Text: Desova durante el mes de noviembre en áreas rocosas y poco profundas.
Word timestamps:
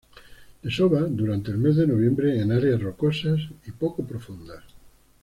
Desova 0.63 1.01
durante 1.07 1.51
el 1.51 1.59
mes 1.59 1.75
de 1.75 1.85
noviembre 1.85 2.39
en 2.41 2.51
áreas 2.51 2.81
rocosas 2.81 3.39
y 3.67 3.71
poco 3.71 4.03
profundas. 4.03 4.63